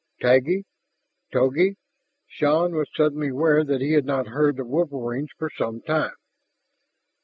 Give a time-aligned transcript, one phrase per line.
[0.19, 0.63] "Taggi?
[1.31, 1.75] Togi?"
[2.25, 6.15] Shann was suddenly aware that he had not heard the wolverines for some time.